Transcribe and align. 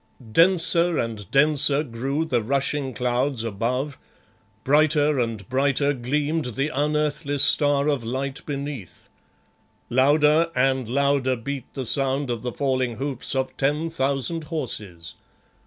Denser 0.31 0.97
and 0.97 1.29
denser 1.29 1.83
grew 1.83 2.25
the 2.25 2.41
rushing 2.41 2.91
clouds 2.95 3.43
above; 3.43 3.99
brighter 4.63 5.19
and 5.19 5.47
brighter 5.47 5.93
gleamed 5.93 6.55
the 6.55 6.69
unearthly 6.69 7.37
star 7.37 7.87
of 7.87 8.03
light 8.03 8.43
beneath. 8.47 9.09
Louder 9.91 10.49
and 10.55 10.87
louder 10.87 11.35
beat 11.35 11.71
the 11.75 11.85
sound 11.85 12.31
of 12.31 12.41
the 12.41 12.51
falling 12.51 12.95
hoofs 12.95 13.35
of 13.35 13.55
ten 13.57 13.91
thousand 13.91 14.45
horses. 14.45 15.13